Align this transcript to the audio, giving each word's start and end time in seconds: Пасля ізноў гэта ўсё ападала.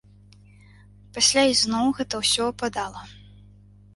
Пасля 1.17 1.43
ізноў 1.51 1.85
гэта 1.99 2.21
ўсё 2.23 2.43
ападала. 2.53 3.01